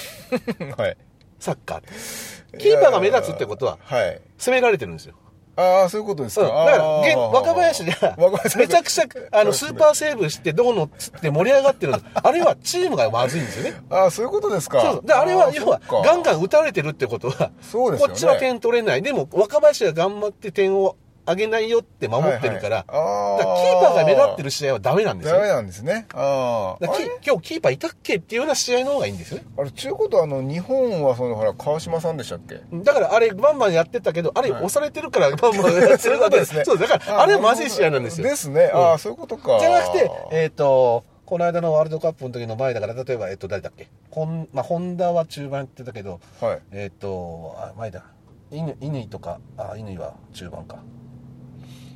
[0.77, 0.97] はい。
[1.39, 2.59] サッカーって。
[2.59, 4.21] キーパーが目立つってことは、はい。
[4.39, 5.15] 攻められてるんですよ。
[5.57, 6.85] ああそういうことですうん、か、だから、
[7.19, 8.17] 若林が
[8.57, 12.01] めちゃくちゃ、あの、スーパーセーブして、どうのっつって盛り上がってるの。
[12.15, 13.81] あれはチームがまずいんですよね。
[13.91, 15.07] ああそういうことですかそう。
[15.07, 19.03] で、あれは、要は、ガンンガン打たれてるってことは、そうですよねこっちは点取れない。
[19.03, 23.63] でも、若林が頑張って点を上げないよって守ってるから、はいはい。
[23.63, 25.35] キーパーが目立ってる試合はダメなんですよ。
[25.35, 25.41] ね。
[25.41, 26.07] ダメなんですね。
[26.15, 26.85] ああ
[27.27, 29.47] 今日キーパーいたっけっていうような試合の方がいいんですよね。
[29.59, 32.61] あれちゅうことはあの日本はそのほら川島さんでしたっけ？
[32.73, 34.65] だからあれバンバンやってたけど、あれはい。
[34.65, 36.55] 押されてるからバンバンやってるわけです。
[36.55, 36.65] ね。
[36.65, 38.29] そう、だからあれはまずい試合なんですよ。
[38.29, 39.59] ですね、ああそういうことか。
[39.61, 43.89] じゃなくて、えっ、と、この間のワールドカップの時の前だから、例えば、えっ、と、誰だっけ？
[44.11, 46.61] ほん、まあ、ホンダは中盤やってたけど、はい。
[46.71, 48.05] えっ、と、あ、前だ。
[48.51, 50.79] 乾、乾とか、あ、乾は中盤か。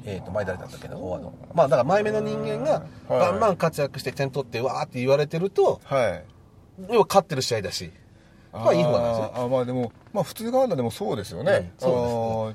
[0.08, 1.32] えっ、と、前誰だったっけな、フォワード。
[1.54, 3.20] まあ、だから前目の人間が、はい。
[3.20, 6.24] バンバン活躍して点取って、わーって言われてると、はい。
[6.90, 7.90] 要は勝ってる試合だし、
[8.52, 9.32] まあいい方なんですよ。
[9.34, 12.54] あーあまあでもまあ普通側でもそうですよね、うんそ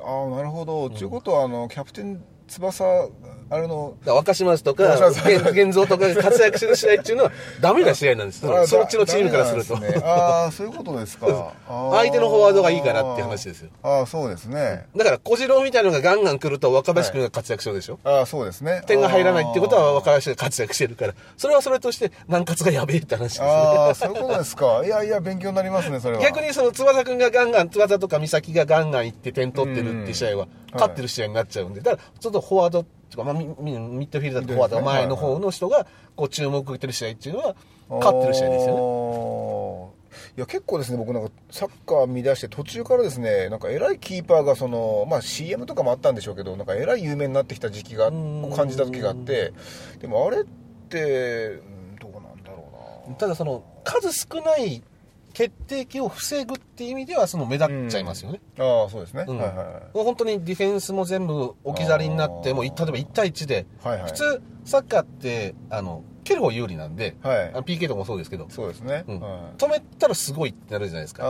[0.00, 3.08] あーあーなるほど、ということはあのキャプテン翼
[3.50, 8.46] あれの若島とか、若島現現像とかが活躍してる試合っていうのは、 ダメな試合なんです。
[8.46, 9.76] あそっちのチームからすると。
[10.04, 11.26] ああそういうことですか。
[11.66, 13.70] 相手のフォワードがいいからっていう話ですよ。
[13.82, 18.82] ああそうですね、だから小次郎みたいなのがガンガン来ると若林君が活躍するでしょ、ああそうですね。
[18.86, 21.14] 点が入らないってことは若林林が活躍してるから。
[21.36, 23.46] それはそれとして南葛がやべえって話ですね。
[23.48, 24.82] ああそういうことですか。
[24.84, 26.22] いやいや勉強になりますねそれは。
[26.22, 30.74] 逆にその翼君がガンガン翼とか美咲がガンガン行って点取ってるっていう試合はうん。
[30.74, 31.80] 勝ってる試合になっちゃうんで。
[31.80, 37.56] だからちょっとフォワードっていうか、まあ、ミッドフィルダーとフォワードが前の方の人がこう注目を受けてる試合っていうのは
[37.88, 39.98] 勝ってる試合ですよね。
[40.36, 49.52] いや結構ですね僕なんかサッカー見出して途中からですねなんか偉いキーパーがそのまあ CM とかもあったんでしょうけどなんか偉い有名になってきた時期が感じた時があって
[50.00, 50.44] でもあれっ
[50.88, 51.62] てう
[51.94, 53.16] んどうなんだろうな。
[53.16, 54.82] ただその数少ない
[55.32, 59.38] 決定機を防ぐっていう意味ではその目立っちゃいますよね、ああそうですね、うん。
[59.38, 59.82] はいはいはい。
[59.92, 64.10] 本当にディフェンスも全部置き去りになってもう例えば1対1で、はいはい。
[64.10, 67.48] 普通サッカーってあの蹴る方有利なんで、はい。
[67.48, 69.20] あの PK とかもそうですけど、そうですね、うん。
[69.20, 69.56] はい。
[69.56, 71.24] 止めたらすごいってなるじゃないですか。
[71.24, 71.26] あ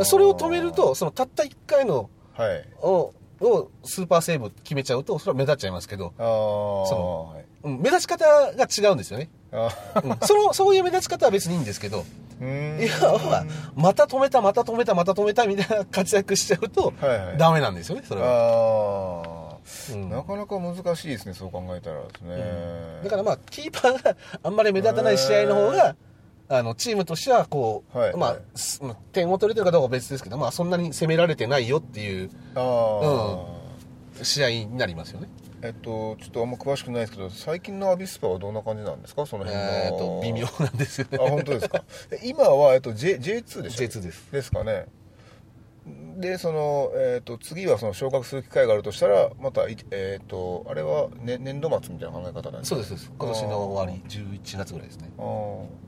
[0.00, 2.64] あそれを止めるとそのたった1回のはい。
[2.82, 7.44] ををスーパーセーブ決めちゃうとそれは目立っちゃいますけど、そはい。
[7.64, 9.30] うん目立ち方が違うんですよね、
[10.22, 12.04] その そういう目立ち方は別にいいんですけど
[12.40, 12.44] い
[12.86, 16.92] やはまた止めたまた止めたまた止めたみたいな活躍しちゃうと、
[17.38, 19.58] ダメなんですよねそれは、
[20.10, 25.94] なかなか難しいですねそう考えたらですね、だからまあキーパーがあんまり目立たない試合の方が
[26.54, 28.12] あのチームとしてはこう、まあはい。
[28.14, 33.00] はいすまあ点を取れてるかどうかは別ですけど、まあ、そんなに攻められてないよっていうあ
[34.20, 35.28] あ、試合になりますよね。
[35.62, 39.24] えっとちょっとあんま詳しくないですけど最近のアビスパはどんな感じなんですか？
[39.26, 39.70] その辺の。
[39.70, 41.18] えー、と微妙なんですよね。
[41.24, 41.84] あ本当ですか？
[42.10, 44.32] え今は、えっと、J J2 でしょ？J2 です。
[44.32, 44.86] ですかね
[45.84, 53.12] でその、えっと次はその昇格する機会があるとしたらまたいえっ、とあれは、ね、年度末みたいな考え方なんですかそうですそうです。
[53.18, 55.10] 今年の終わり11月ぐらいですね。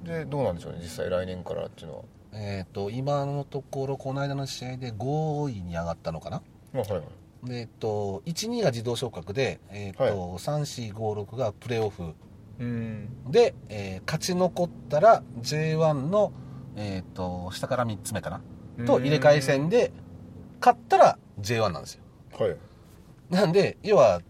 [0.02, 2.02] でどうなんでしょうね実際来年からっていうのは。
[2.32, 6.42] えっ、と今のところこの間の試合で5位に上がったのかな？
[6.74, 7.02] あはいはい。
[7.48, 10.12] でえっと1、2が自動昇格で、えっとはい。
[10.12, 12.14] 3、4、5、6がプレーオフ。
[12.58, 13.30] うん。
[13.30, 16.32] で、えー勝ち残ったら J1 の、
[16.76, 18.40] えー、と下から3つ目かな？
[18.86, 19.92] と入れ替え戦で
[20.60, 22.02] 勝ったら J1 なんですよ。
[22.38, 22.56] はい。
[23.30, 24.20] なんで要は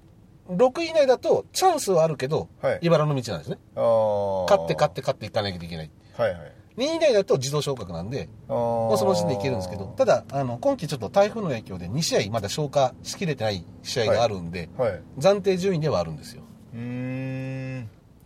[0.48, 2.78] 6位以内だとチャンスはあるけど、はい。
[2.83, 3.59] 茨の道なんですね。
[3.74, 6.52] 勝って勝って勝っていかなきゃいけないはいはい。
[6.76, 14.90] 2位以内だと自動昇格なんでももうその時点でいけるんですけどただあの今季ちょっと台風の影響で2試合まだ消化しきれてない試合があるんで、はい。
[14.90, 16.42] う暫定順位ではあるんですよ。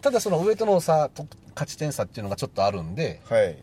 [0.00, 3.56] ただその上との差と勝ち点差っていうのがちょっとあるんではい。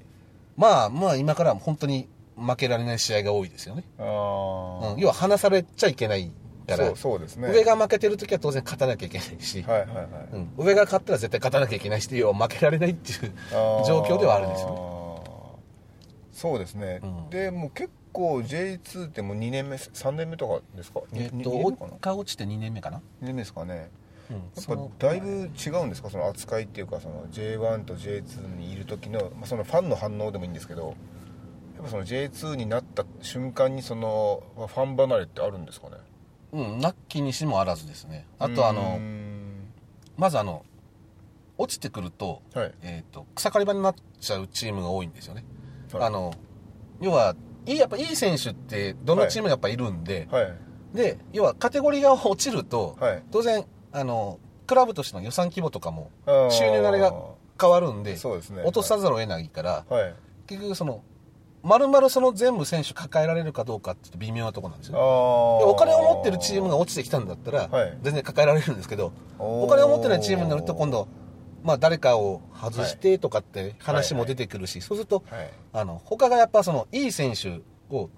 [0.58, 6.32] まあまあ今から本当に負けられない試合が多いですよね、ああ、うん、要は離されちゃいけない
[6.68, 6.86] から。
[6.88, 7.50] そうそうですね。
[7.50, 13.32] 上が負けてる時は当然勝たなきゃいけないし、はいはいはい、うん、上が勝ったら絶対勝たなきゃいけないし要は負けられないっていう
[13.88, 14.76] 状況ではあるんですよね。
[14.76, 15.60] よ
[16.32, 17.30] そうですね、うん。
[17.30, 21.02] でもう結構 J2 ってもう2年目3年目とかですか？
[21.14, 21.64] えっとかな？
[21.64, 23.90] 落が落ちて2年目かな、2年目ですかね。
[24.30, 26.10] うん、やっぱだいぶ違うんですか？
[26.10, 30.96] その扱いっていうかその J1 と J2 にいる時の、まあ、そのファンの反応でもいいんですけど
[31.86, 35.98] ぱその J2 になった瞬間にそのまあファン離れってあるんですかね？
[36.52, 38.28] うんなきにしもあらずですね。
[38.40, 39.72] あとあのん。
[40.18, 40.66] まずあの
[41.58, 42.74] 落ちてくると,、はい。
[42.82, 45.46] えー、と草刈り場になっちゃうチームが多いんですよね、
[45.94, 46.04] はい。
[46.04, 46.34] あの
[47.02, 50.54] 要はいいやっぱいい選手ってどのチームにやっぱいるんで、はい。
[50.94, 53.24] で要はカテゴリーが落ちると、はい。
[53.32, 57.14] 当然あのクラブとしての予算規模とかも収入慣れが
[57.60, 58.64] 変わるんでそうですね。
[58.64, 60.16] 落とさざるを得ないから、はい。
[60.48, 61.04] 結局その
[61.66, 67.98] 丸々その全部選手抱えられるかどうかって微妙なところなんですよお金を持ってるチームが落ちてきたんだったら、はい。
[68.04, 71.08] 全然抱えられるんですけどお金を持ってないチームになると今度、
[71.64, 75.50] まあ、誰かを外してとかって話も出てくるし、そうするとはい。
[75.74, 78.10] あの他がやっぱそのいい選手を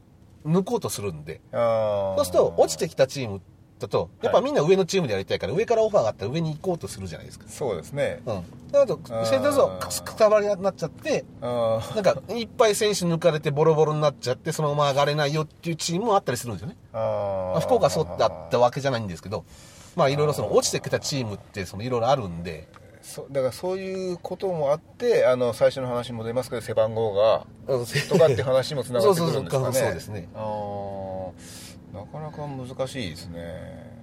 [0.45, 3.41] 抜こうとするんでそうすると落ちてきたチーム
[3.79, 7.45] だとやっぱみんな上のチームでやりたいから、上からオファーがあったら上に行こうとするじゃないですか。
[7.47, 8.21] そうですね。
[8.25, 9.25] うん、だけどあー。
[9.25, 16.77] 先手ぞくたばりになっちゃってなんかいっぱい選手抜かれてボロボロになっちゃってそのまま上がれないよっていうチームもあったりするんですよね。
[16.93, 19.45] ああ、福岡はそうだったわけじゃないんですけど、
[19.95, 22.67] まあいろいろその落ちてきたチームってそのいろいろあるんで、
[23.01, 27.85] そだからそういうこともあってあの最初の話に戻りますけど背番号がうん。
[27.85, 29.63] とかって話にもつながってくるんですかね。
[29.65, 29.83] そうそうそう。
[29.83, 30.27] そうですね。
[30.35, 33.97] あーなかなか難しいですね。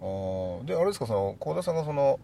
[0.00, 2.20] あーであれですかその幸田さんがその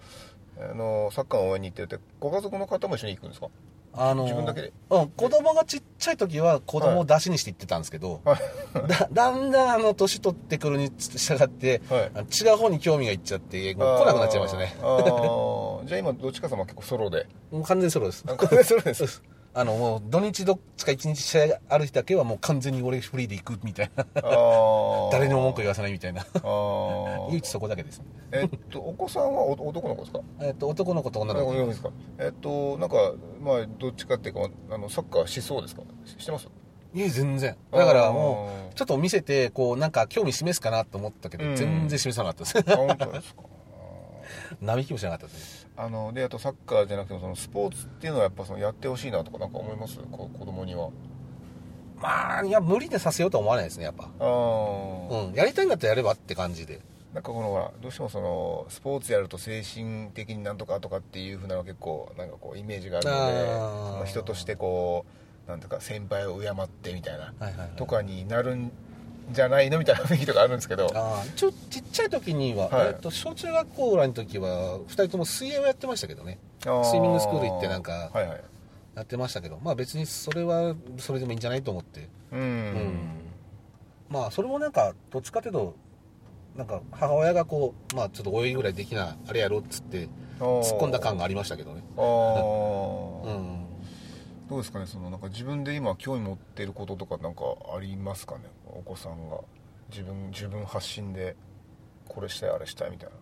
[0.61, 3.49] あのサッカーの応援に行っててご家族の方も一緒に行くんですか？
[3.97, 4.73] あの自分だけで？
[4.91, 8.89] うん、子供がちっちゃい時は子供を出しにして行ってたんですけど、はい。
[8.89, 12.03] だ だんだんあの年取ってくるに従って、はい。
[12.45, 14.75] 違う方に興味がいっちゃってもう来なくなっちゃいましたね。
[14.77, 17.27] じゃあ今どっちかさんは結構ソロで。
[17.51, 18.25] もう完全にソロです。
[18.29, 19.23] あこれソロです
[19.57, 24.05] あのもう土日どっちか一日試合ある日だけはもう完全に俺フリーで行くみたいな。
[25.13, 26.27] 誰にも文句言わせないみたいな。
[27.31, 30.21] 唯一そこだけです、えっとお子さんはお男の子ですか？
[30.41, 31.53] えっと男の子と女の子。
[31.55, 31.91] ですか？
[32.19, 32.97] えっとなんか
[33.41, 35.83] まあどっちかっていうかあのサッカーしそうですか？
[36.05, 36.49] ししてます？
[36.93, 37.57] いえ全然。
[37.71, 41.57] だからあもーうちょっと見せてこうなんか興味示すかなと思ったけど、うん。
[41.57, 42.73] 全然示さなかったです。
[42.73, 43.43] あ本当ですか？
[44.61, 49.99] 並木もしなかったですあのであとサッカーじゃなくてもそのスポーツっていうのはやっぱそのやってほしいなとかなんか思います？
[50.11, 50.91] こ子供には。
[51.97, 54.05] まあいや無理でさせようとは思わないですねやっぱ。
[54.25, 55.35] うん。
[55.35, 56.81] やりたいんだったらやればって感じで。
[57.13, 65.07] なんかこのほらどうしてもそのスポーツやると精神的になんとかとかっていうふうなのが結構なんかこうイメージがあるので人としてこ
[65.47, 67.71] うなんとか先輩を敬ってみたいなはいはいはい。
[67.77, 68.73] とかになるん
[69.31, 70.91] じゃないのみたいな雰囲気とかあるんですけど。
[70.95, 72.87] ああちょちっちゃい時には、はい。
[72.89, 76.39] えっと小中学校ぐらいの時は2人とも水泳をやってましたけどね。
[76.61, 78.41] スイミングスクール行ってなんかはいはい。
[78.95, 79.59] やってましたけど。
[79.63, 82.09] まあ別にそれはそれでもいいんじゃないと思って。
[82.33, 82.95] うん、うん。
[84.09, 85.75] まあそれもなんかどっちかというと
[86.57, 90.09] なんか母親がこうまあちょっと泳ぎぐらいできなあれやろっつって
[90.39, 91.83] 突っ込んだ感がありましたけどね。
[91.97, 93.23] あー。
[93.27, 93.64] うん
[94.55, 97.43] どうですかねそのなんか自分で今興味持っていることとかなんか
[97.77, 98.43] ありますかね？
[98.67, 99.39] お子さんが。
[99.91, 101.35] 自分自分発信で
[102.09, 103.15] これしたいあれしたいみたいな。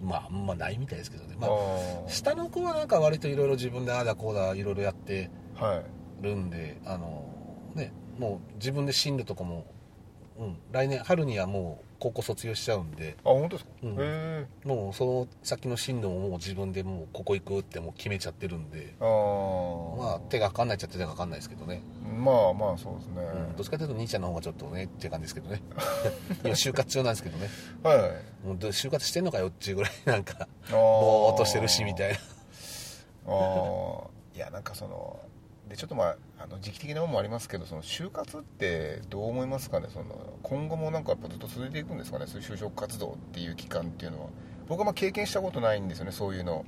[0.00, 1.34] まああんまないみたいですけどね。
[1.36, 5.30] まああ下の子はなんか割といろいろ自分でああだこうだいろいろやって
[6.20, 7.28] るんであの
[7.74, 9.66] ねもう自分で進路とかも、
[10.38, 13.16] うん、来年春にはもう高校卒業しちゃうんで。
[13.24, 14.46] あ本当ですか、うん。
[14.64, 18.94] もうその先の進路ももう自分でもうここ行くってもう決めちゃってるんで。
[19.00, 25.62] ああまあ手がかかんないっちゃ手がかかんないですけどね、まあまあそうですね、うん、どっちかというと兄ちゃんの方がちょっとねっていう感じですけどね。
[26.44, 27.48] 今就活中なんですけどね。
[27.82, 28.10] はいはい。
[28.46, 32.18] もうど就活してんのかよっていうぐらいなんかぼーっとしてるしみたいな。
[33.28, 35.18] ああいやなんかその
[35.68, 39.88] でちょっとまああの時期的なものもありますけどその就活ってどう思いますかね？
[39.92, 42.26] その今後もなんかやっぱずっと続いていくんですかね？
[42.26, 44.28] そういう就職活動っていう期間っていうのは。
[44.68, 46.64] 僕はまあ経験したことないんですよねそういうの。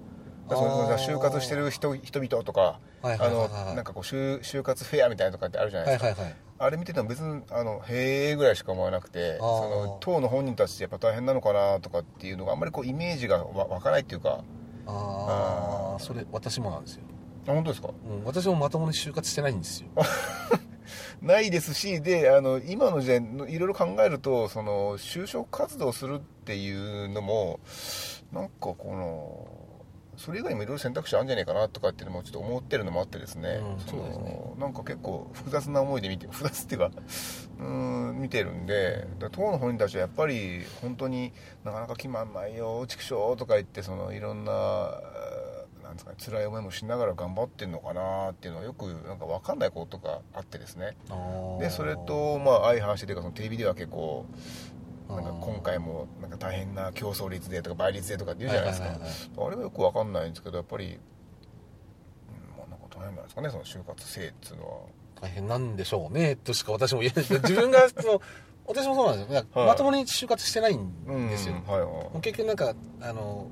[0.49, 6.37] 就活してる人人々とかなんかこう就就活フェアみたいなとかってあるじゃないですか、はいはいはい。
[6.61, 14.43] あれ見てても別にあのへえぐらいしか思わなくてその当の本人たちってやっぱ大変なのかなとかっていうのがあんまりこうイメージがわ湧かないっていうか。
[14.87, 17.13] ああそれ私もなんですよ、あ
[17.55, 17.89] 本当ですか？
[17.89, 19.89] うん、私もまともに就活してないんですよ。
[21.23, 27.59] ないですしであの今の時代のいろいろ考えるとその就職活動するっていうのも
[28.33, 29.49] なんかこの
[30.17, 34.41] それ以外にもいろいろ選択肢あるんじゃないかなとかっていうのもちょっと思ってるのもあってですね,、うんそうですね。
[34.59, 36.91] なんか結構複雑な思いで見て複雑っていうか
[37.59, 41.33] うーん見てるんで当の本人たちはやっぱり本当に
[41.65, 44.53] なかなか決まんないよ畜生とか言ってそのいろんな
[45.99, 46.17] ですかね。
[46.19, 50.97] 辛い思いもしながら頑張ってるのかなっていうのはよくなんか分かんないことがあってですね。
[51.61, 54.27] でそれとまあ相反してというかそのテレビでは結構
[55.09, 60.93] なんか今回もなんか大変な競争率でとか倍率でとかって言うじゃないですか、あれはよく分かんないんですけどやっぱり、うん
[62.59, 64.79] まあ、なんか大変なんですかねその就活生っていうのは。
[65.21, 68.23] 大変なんでしょうねとしか私も言えない自分が その
[68.67, 69.67] 私もそうなんですよ、はい。
[69.67, 71.89] まともに就活してないんですよ、うんはいはい。
[71.89, 73.49] もう結局なんかあの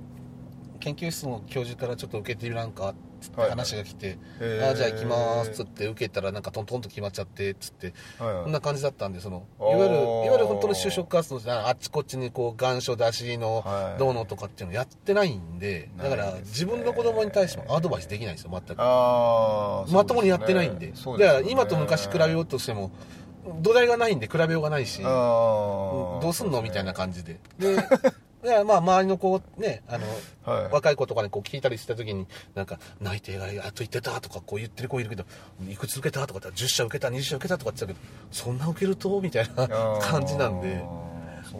[0.87, 3.51] 研究室の教授からちょっと受けてみらんかっつってはい。
[3.51, 4.70] 話が来て、へー。
[4.70, 8.44] あじゃあ行きますっつって受けたらなんかトントンと決まっちゃってっつってはいはい。
[8.44, 13.99] こんな感じだったんでそのいわゆるいわゆる本当の就職活動じゃあっちこっちにこう願書出しのはい。
[13.99, 18.79] どうのとかっていうのやってないんでだから自分の子供に対してもアドバイスできないんですよ全く。
[18.79, 20.92] まともにやってないんで。
[20.92, 20.94] ね。
[21.51, 22.92] 今と昔比べようとしても
[23.61, 26.62] 土台がないんで比べようがないしどうすんの？
[26.62, 27.77] みたいなじ感じでで
[28.46, 30.06] でまあ周りの子ねあの
[30.44, 30.72] はい。
[30.72, 35.24] 若い子とかにこう聞いたりした時になんか内定がやっと言ってたとかこう言ってる子いるけど
[35.68, 39.20] いくつ受けたとかって10社受けた20社受けたとかって言ってたけどそんな受けると？
[39.20, 39.68] みたいな
[40.00, 40.82] 感じなんで。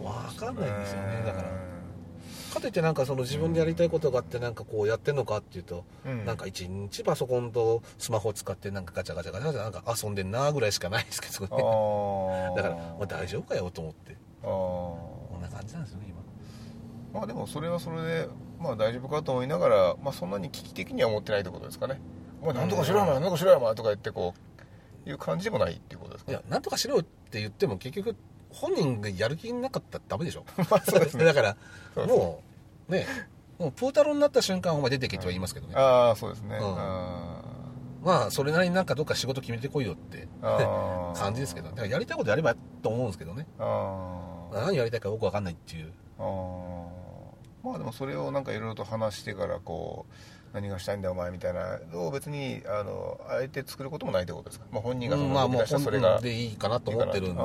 [0.03, 1.23] わかんないんですよね。
[1.25, 1.47] だから。
[2.53, 6.25] かといってなんかその自分でやりたいことがあってなんかこうやってんのかっていうと、うん。
[6.25, 12.55] なんか一日パソコンとスマホを使ってなんかガチャガチャガチャガチャなんか遊んでんなぐらいしかないですけどあねー。
[12.57, 14.15] だから、まあ、大丈夫かよと思って。
[14.41, 16.17] こんな感じなんですよね今
[17.17, 21.99] まあでもそれはそれでまあ大丈夫かと思いながら、まあ、そんなに危機的には思ってないってことですかね
[22.43, 24.35] 「お前何とかしろよお前何とかしろよお前」とか言ってこ
[25.05, 26.37] ういう感じでもないっていうことですかね。
[26.37, 28.15] いやなんとかしろよって言っても結局
[28.51, 30.45] 本人がやる気なかったらダメでしょ。
[30.69, 31.25] まあそうですね。
[31.25, 31.57] だから
[31.95, 32.43] そうも
[32.87, 33.07] うね
[33.57, 36.75] もうプータローになった瞬間お前出てけとは言いますけどね、ああそうですね、うん。
[36.77, 37.41] あ
[38.03, 41.17] まあそれなりになんかどっか仕事決めてこいよってーあー。
[41.17, 42.53] 感じですけどだからやりたいことやれば
[42.83, 43.47] と思うんですけどね。
[43.57, 44.65] あー。
[44.65, 45.91] 何やりたいかよく分かんないっていう。
[46.19, 47.06] あー
[47.67, 56.13] まあでもそれをなんかいろいろと話してからこう何がしたいんだお前みたいなのを別にあのあえて作ることもないってことですか、まあ、本人がその出したらそれが。
[56.13, 57.41] 本でいいかなと思ってるんで。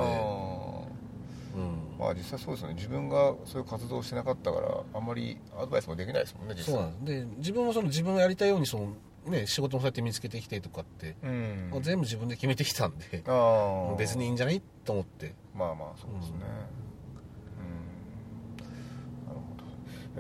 [1.99, 2.75] まあ実際そうですよね。
[2.75, 6.75] 自分がそういう活動をしてなかったからあんまりアドバイスもできないですもんね実際。
[6.75, 8.97] そうなんで自分もその自分がやりたいようにその、
[9.31, 11.71] ね、仕事もそうやって見つけてきてとかって、うん。
[11.81, 13.23] 全部自分で決めてきたんで
[13.97, 14.61] 別にいいんじゃない？
[14.85, 15.35] と思って。
[15.55, 16.39] まあまあそうですね。
[16.41, 16.92] うん、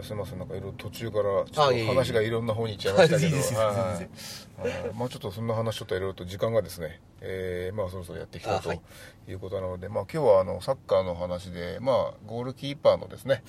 [0.00, 8.72] すみませんなんかいろいろ途中からちょっと話がいろんな方に行っちゃいましたけどまあちょっとそんな話ちょっといろいろと時間がですね、えーまあそろそろやっていきたいと
[9.30, 13.42] いうことなので、まあ今日はあのサッカーの話でまあゴールキーパーのですね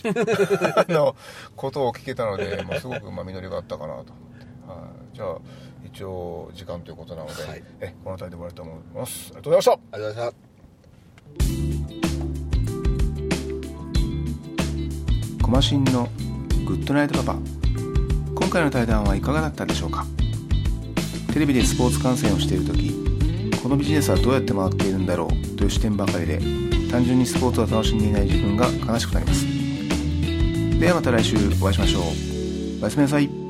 [0.89, 1.15] の
[1.55, 5.37] ことを聞けたので、まあ、すごくまあ実りがあったかなと思って、はい、じゃあ
[5.85, 10.53] 一応時間ということなので、はいえこの辺りで終わりたいと思いますありがとうございましたありがとうございました
[15.43, 16.09] コマシンの
[16.73, 17.39] グッドナイトパパ。
[18.33, 20.07] 今回の対談はいかがだったでしょうか？
[21.31, 22.91] テレビでスポーツ観戦をしている時
[23.61, 25.29] このビジネスはどうやって回っているんだろう？
[25.55, 26.39] という視点ばかりで
[26.89, 29.45] 単純にスポーツを楽しんでいない自分が悲しくなります。
[30.79, 32.03] ではまた来週お会いしましょう。
[32.81, 33.42] おやすみなさい。